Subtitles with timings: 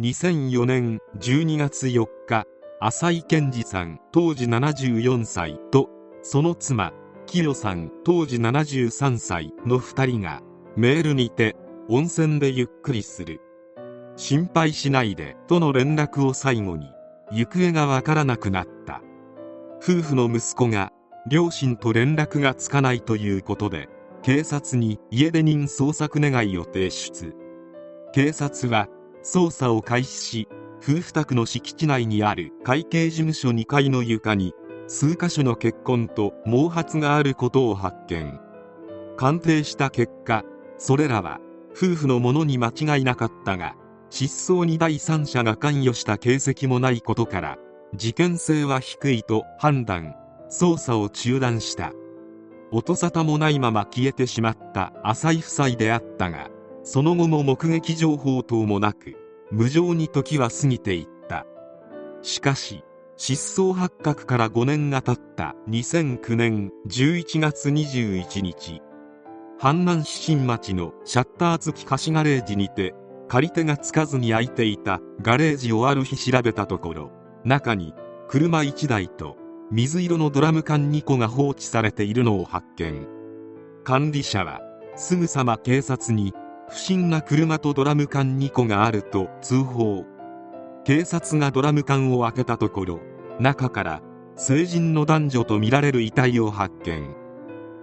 [0.00, 2.46] 2004年12月4日
[2.80, 5.90] 浅井健二さん当時74歳と
[6.22, 6.94] その妻
[7.26, 10.40] 清さん当時73歳の2人が
[10.74, 11.54] メールにて
[11.90, 13.42] 温泉でゆっくりする。
[14.16, 16.86] 心配しないでとの連絡を最後に
[17.30, 19.02] 行方がわからなくなった。
[19.82, 20.92] 夫婦の息子が
[21.28, 23.90] 両親と連絡がつかないということで
[24.22, 27.36] 警察に家出人捜索願いを提出。
[28.14, 28.88] 警察は
[29.22, 30.48] 捜査を開始し
[30.82, 34.54] 夫婦宅の敷地内にある会計事務所2階の床に
[34.88, 38.40] 数箇所の血痕と毛髪があることを発見。
[39.16, 40.44] 鑑定した結果
[40.78, 41.38] それらは
[41.72, 43.76] 夫婦のものに間違いなかったが
[44.08, 47.58] 失踪に第三者が関与した形跡もないことから
[47.94, 50.14] 事件性は低いと判断
[50.50, 51.92] 捜査を中断した。
[52.72, 56.50] 音沙汰もないまま消えてしまった浅井夫妻であったが
[56.82, 59.16] その後も目撃情報等もなく
[59.50, 61.46] 無情に時は過ぎていった。
[62.22, 62.84] しかし
[63.16, 68.80] 失踪発覚から5年が経った2009年11月21日
[69.60, 72.94] 阪南市新町のシャッター付き貸しガレージにて
[73.28, 77.10] 借り手がつかずに開いていたガレージをある日調べたところ
[77.44, 77.94] 中に
[78.28, 79.36] 車1台と
[79.70, 83.06] 水色のドラム缶2個が放置されているのを発見。
[83.84, 84.60] 管理者は
[84.96, 86.32] すぐさま警察に
[86.70, 90.04] 不審な車とドラム缶2個があると通報。
[90.84, 93.00] 警察がドラム缶を開けたところ
[93.40, 94.02] 中から
[94.36, 97.12] 成人の男女とみられる遺体を発見。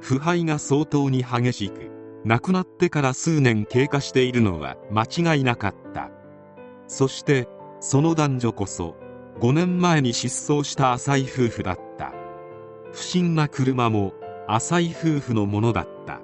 [0.00, 1.90] 腐敗が相当に激しく
[2.24, 6.10] 亡くなってから数年経過しているのは間違いなかった。
[6.86, 7.48] そして
[7.80, 8.96] その男女こそ
[9.40, 12.12] 5年前に失踪した浅井夫婦だった。
[12.92, 14.14] 不審な車も
[14.46, 16.20] 浅井夫婦のものだった。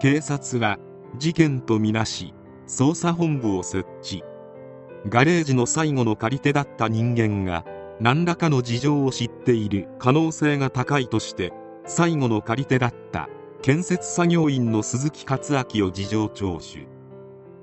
[0.00, 0.78] 警察は
[1.18, 2.34] 事件とみなし
[2.66, 4.22] 捜査本部を設置。
[5.08, 7.64] ガレージの最後の借り手だった人間が
[8.00, 11.52] 何らかの事情を知っている可能性が高いとして
[11.86, 13.28] 最後の借り手だった
[13.62, 16.86] 建設作業員の鈴木克明を事情聴取。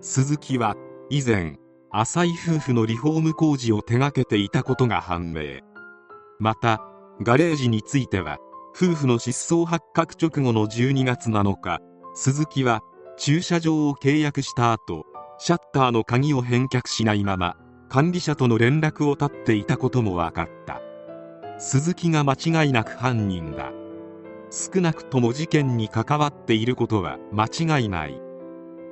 [0.02, 0.76] 鈴木は
[1.10, 1.58] 以前
[1.92, 5.60] 浅井夫婦のリフォーム工事を手掛けていたことが判明。
[6.40, 6.82] また
[7.22, 8.38] ガレージについては
[8.76, 11.80] 夫婦の失踪発覚直後の12月7日
[12.16, 12.82] 鈴木は
[13.18, 15.06] 駐車場を契約した後
[15.38, 17.58] シャッターの鍵を返却しないまま
[17.90, 20.82] 管理者との連絡を絶っていたことも分かった。
[21.60, 23.72] 鈴木が間違いなく犯人だ。
[24.50, 27.46] 少なくとも事件に関わっていることは間
[27.78, 28.20] 違いない。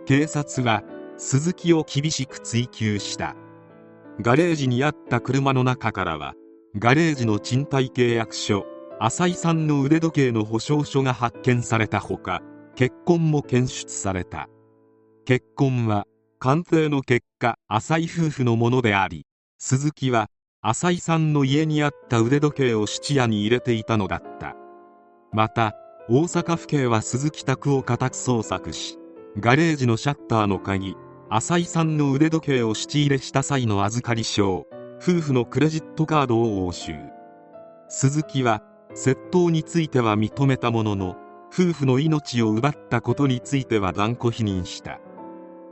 [0.06, 0.84] 警察は
[1.18, 3.36] 鈴木を厳しく追及した。
[4.22, 6.36] ガレージにあった車の中からは
[6.78, 8.66] ガレージの賃貸契約書
[9.00, 12.44] 浅井さんの腕時計の保証書が発見されたほか
[12.76, 14.48] 血痕も検出された。
[15.26, 16.06] 血痕は
[16.40, 19.28] 鑑定の結果浅井夫婦のものであり
[19.59, 20.30] 鈴木は
[20.62, 24.56] 浅井さんの家にあった腕時計を質屋に入れていたのだった。
[25.32, 25.76] また
[26.09, 28.98] 大阪府警は鈴木宅を家宅捜索し
[29.40, 30.96] ガレージのシャッターの鍵
[31.30, 34.66] 浅井さんの腕時計を質入れした際の預かり証
[34.98, 36.94] 夫婦のクレジットカードを押収。
[37.88, 38.64] 鈴木は
[38.96, 41.16] 窃盗については認めたものの
[41.53, 45.01] 夫婦の命を奪ったことについては断固否認した。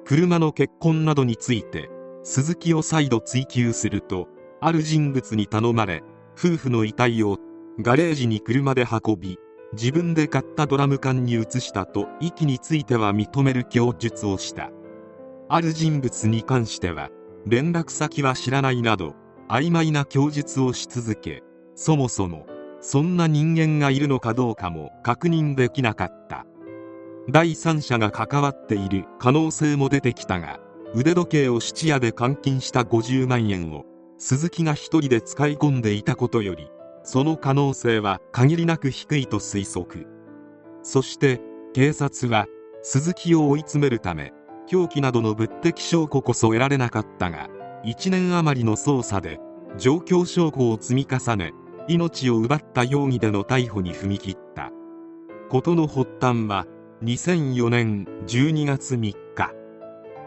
[0.03, 1.89] 車の結婚などについて
[2.23, 4.27] 鈴木を再度追及すると
[4.59, 6.03] ある人物に頼まれ
[6.37, 7.37] 夫婦の遺体を
[7.79, 9.37] ガレージに車で運び
[9.73, 14.71] 自分で買ったドラム缶に移したと遺棄については認める供述をした。
[15.47, 17.09] ある人物に関しては
[17.45, 19.15] 連絡先は知らないなど
[19.47, 21.41] 曖昧な供述をし続け
[21.75, 22.45] そもそも
[22.81, 26.45] そんな人間がいるのかどうかも確認できなかった。
[27.29, 30.59] 第三者が関わっている可能性も出てきたが
[30.95, 33.85] 腕時計を質屋で換金した50万円を
[34.17, 36.71] 鈴木が一人で使い込んでいたことより
[37.03, 40.07] その可能性は限りなく低いと推測。
[40.81, 41.41] そして
[41.73, 42.47] 警察は
[42.81, 44.33] 鈴木を追い詰めるため
[44.67, 47.49] 凶器などの物的証拠こそ得られなかったが
[47.83, 49.39] 1年余りの捜査で
[49.77, 51.53] 状況証拠を積み重ね
[51.89, 54.71] 命を奪った容疑での逮捕に踏み切った。
[55.49, 56.67] 事の発端は
[57.03, 59.15] 2004年12月3日。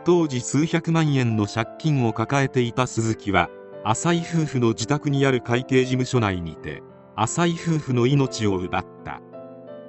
[0.05, 3.49] 当時数百万円の借金を抱えていた鈴木は
[3.85, 6.83] 浅井夫婦の自宅にある会計事務所内にて
[7.15, 9.21] 浅井夫婦の命を奪った。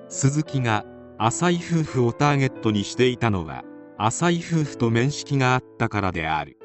[0.09, 0.85] 鈴木が
[1.17, 3.63] 浅井夫婦をターゲットにしていたのは
[3.97, 6.59] 浅井夫婦と面識があったからである。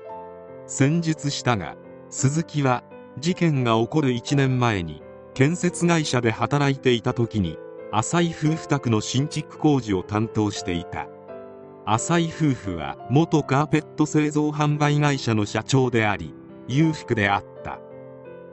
[0.67, 1.77] 先述したが
[2.11, 2.85] 鈴木は
[3.19, 5.03] 事件が起こる1年前に
[5.35, 7.59] 建設会社で働いていた時に
[7.93, 11.09] 浅井夫婦宅の新築工事を担当していた。
[11.87, 16.35] 浅井夫婦は元カーペット製造販売会社の社長であり
[16.67, 17.81] 裕福であった。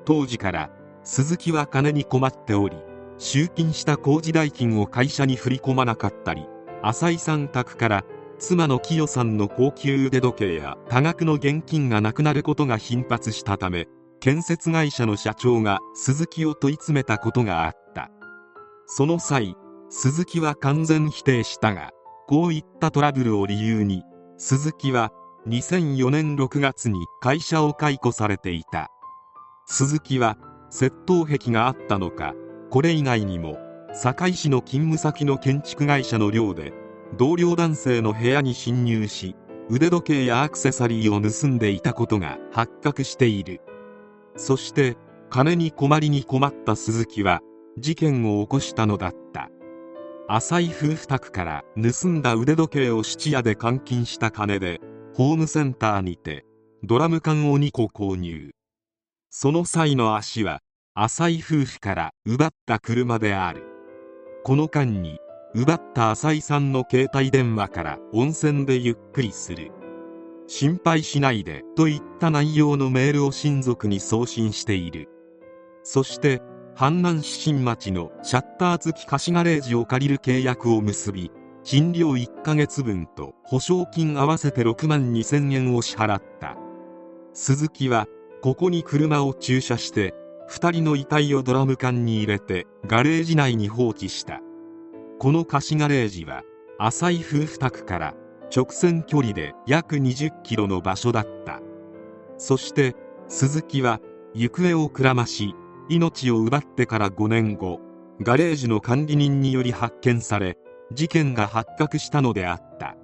[0.06, 0.70] 当時から
[1.04, 2.78] 鈴木は金に困っており
[3.18, 6.48] 集金した工事代金を会社に振り込まなかったり
[6.82, 8.06] 浅井さん宅から
[8.38, 13.88] 妻の清さんの高級腕時計や多額の現金がなくなることが頻発したため
[14.26, 18.10] 建設会社の社長が鈴木を問い詰めたことがあった。
[18.88, 19.56] その際
[19.92, 21.92] 鈴木は完全否定したが
[22.28, 24.02] こういったトラブルを理由に
[24.40, 25.12] 鈴木は
[25.48, 28.90] 2004年6月に会社を解雇されていた。
[29.68, 30.40] 鈴木は
[30.72, 32.34] 窃盗癖があったのか
[32.72, 33.60] これ以外にも
[33.94, 36.74] 堺市の勤務先の建築会社の寮で
[37.16, 39.36] 同僚男性の部屋に侵入し
[39.70, 43.62] 腕時計やアクセサリーを盗んでいたことが発覚している。
[44.36, 44.98] そして
[45.30, 47.42] 金に困りに困った鈴木は
[47.78, 49.50] 事件を起こしたのだった。
[50.28, 54.82] 浅井夫婦宅から盗んだ腕時計を質屋で換金した金で
[55.14, 56.46] ホームセンターにて
[56.84, 58.52] ドラム缶を2個購入。
[59.30, 60.60] その際の足は
[60.96, 63.64] 浅井夫婦から奪った車である。
[64.44, 65.20] この間に
[65.54, 69.72] 奪った浅井さんの携帯電話から温泉でゆっくりする。
[70.48, 75.10] 心配しないでといった内容のメールを親族に送信している。
[75.84, 76.42] そして
[76.76, 81.32] 阪南市新町のシャッター付き貸しガレージを借りる契約を結び
[81.64, 86.58] 賃料1ヶ月分と保証金合わせて6万2000円を支払った。
[87.34, 88.08] 鈴木は
[88.42, 90.14] ここに車を駐車して
[90.50, 94.42] 2人の遺体をドラム缶に入れてガレージ内に放置した。
[95.18, 96.44] この貸しガレージは
[96.78, 98.16] 浅井夫婦宅から
[98.56, 101.60] 直線距離で約20キロの場所だった。
[102.38, 102.96] そして
[103.28, 104.00] 鈴木は
[104.34, 105.56] 行方をくらまし
[105.90, 107.80] 命を奪ってから5年後
[108.22, 110.58] ガレージの管理人により発見され
[110.94, 112.96] 事件が発覚したのであった。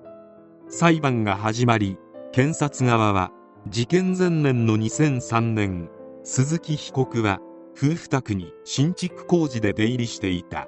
[0.70, 1.98] 裁判が始まり
[2.32, 3.32] 検察側は
[3.68, 5.90] 事件前年の2003年
[6.24, 7.40] 鈴木被告は
[7.76, 10.68] 夫婦宅に新築工事で出入りしていた。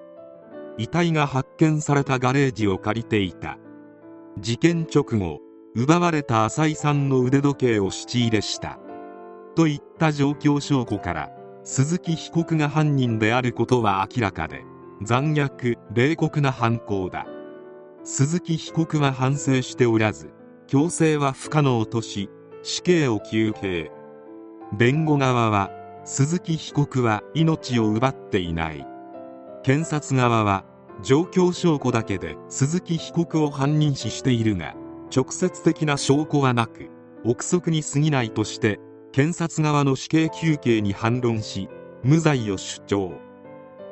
[0.78, 3.58] 遺体が発見されたガレージを借りていた。
[4.40, 5.40] 事件直後
[5.76, 8.80] 奪われた浅井さんの腕時計を質入れした。
[9.56, 11.30] といった状況証拠から
[11.64, 14.64] 鈴木被告が犯人であることは明らかで
[15.04, 17.26] 残虐冷酷な犯行だ。
[18.04, 20.32] 鈴木被告は反省しておらず
[20.68, 22.30] 強制は不可能とし
[22.64, 23.92] 死刑を求刑。
[24.78, 25.70] 弁護側は
[26.06, 28.86] 鈴木被告は命を奪っていない。
[29.64, 30.66] 検察側は
[31.02, 34.76] 状況証拠だけで鈴木被告を犯人視しているが
[35.16, 36.90] 直接的な証拠はなく
[37.26, 38.80] 憶測に過ぎないとして
[39.12, 41.70] 検察側の死刑求刑に反論し
[42.04, 43.14] 無罪を主張。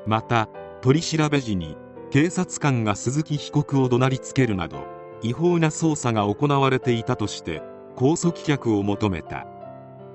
[0.06, 0.50] また
[0.81, 1.77] 取り調べ時に
[2.09, 4.83] 警察官が鈴木被告を怒鳴りつけるなど
[5.21, 7.61] 違法な捜査が行われていたとして
[7.95, 9.45] 控訴棄却を求めた。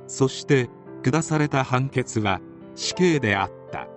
[0.08, 0.68] そして
[1.02, 2.40] 下された判決は
[2.74, 3.88] 死刑であった。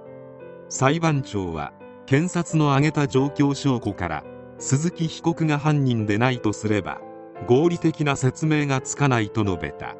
[0.69, 1.73] 裁判長は
[2.09, 4.23] 検察の挙げた状況証拠から
[4.57, 6.99] 鈴木被告が犯人でないとすれば
[7.47, 9.95] 合理的な説明がつかないと述べた。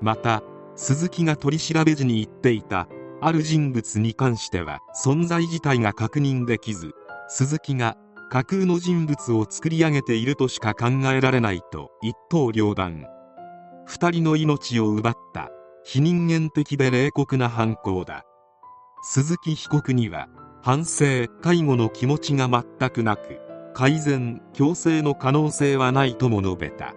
[0.00, 0.42] また
[0.76, 2.88] 鈴木が取り調べ時に言っていた
[3.20, 6.92] ある人物に関しては存在自体が確認できず
[7.28, 7.98] 鈴木が
[8.30, 13.04] 架空の人物を作り上げているとしか考えられないと一刀両断。
[13.90, 15.50] 2人の命を奪った
[15.84, 18.24] 非人間的で冷酷な犯行だ。
[19.02, 20.28] 鈴木被告には
[20.62, 23.40] 反省介護の気持ちが全くなく
[23.74, 26.94] 改善強制の可能性はないとも述べた。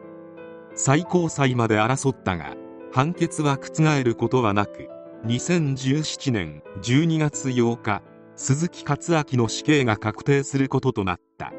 [0.75, 2.55] 最高裁まで争ったが
[2.91, 4.87] 判決は覆ることはなく
[5.25, 8.01] 2017年12月8日
[8.35, 11.51] 鈴木克明の死刑が確定することとなった。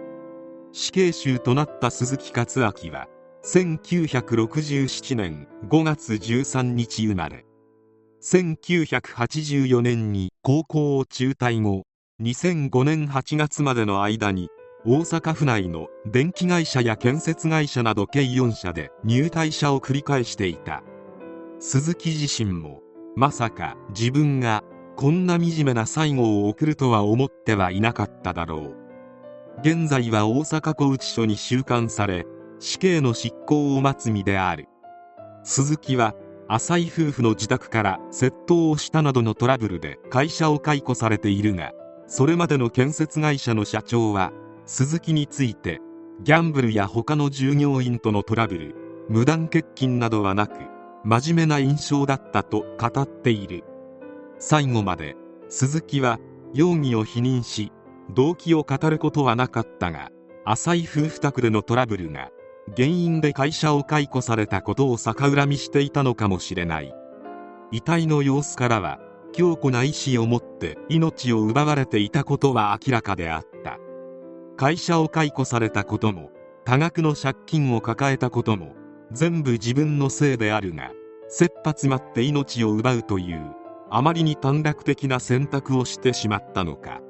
[0.72, 3.06] 死刑囚となった鈴木克明は
[3.44, 7.44] 1967年5月13日生まれ。
[8.22, 11.84] 1984年に高校を中退後
[12.20, 14.50] 2005年8月までの間に
[14.84, 20.82] 大阪府内の電気会社や建設会社など計4社で入隊者を繰り返していた。
[21.60, 22.82] 鈴木自身も
[23.16, 24.62] まさか自分が
[24.96, 28.76] こんな惨めな最後を送るとは思ってはいなかっただろう。
[29.62, 32.26] 現在は大阪拘置所に収監され
[32.58, 34.68] 死刑の執行を待つ身である。
[35.42, 36.14] 鈴木は
[36.48, 41.72] 浅井夫婦の自宅から窃盗をしたなどのトラブルで会社を解雇されているが
[42.10, 44.32] それまでの建設会社の社長は
[44.66, 45.80] 鈴木について
[46.24, 48.74] ギャンブルや他の従業員とのトラブル
[49.08, 50.58] 無断欠勤などはなく
[51.04, 53.62] 真面目な印象だったと語っている。
[54.40, 55.14] 最後まで
[55.48, 56.18] 鈴木は
[56.52, 57.70] 容疑を否認し
[58.12, 60.10] 動機を語ることはなかったが
[60.44, 62.30] 浅井夫婦宅でのトラブルが
[62.76, 66.92] 原因で会社を解雇されたことを逆恨みしていたのかもしれない。
[67.70, 68.98] 遺体の様子からは
[69.32, 73.78] 強固な意志を持って命を奪われていたことは明らかであった。
[74.56, 76.30] 会社を解雇されたことも
[76.64, 78.74] 多額の借金を抱えたことも
[79.12, 80.92] 全部自分のせいであるが
[81.28, 83.54] 切羽詰まって命を奪うという
[83.90, 87.00] あまりに短絡的な選択をしてしまったのか。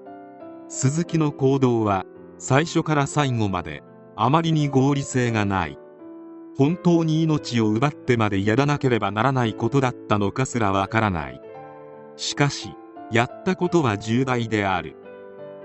[0.68, 2.06] 鈴木の行動は
[2.38, 3.82] 最初から最後まで
[4.16, 5.78] あまりに合理性がない。
[6.56, 11.40] 本当に命を奪ってまでやらなければならないことだったのかすらわからない。
[12.20, 12.74] しかし
[13.10, 14.94] やったことは重大である。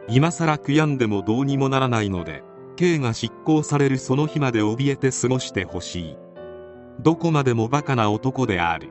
[0.08, 2.44] 今更悔やんでもどうにもならないので
[2.78, 6.18] 刑が執行されるその日まで怯えて過ごしてほしい。
[7.02, 8.90] どこまでもバカな男である。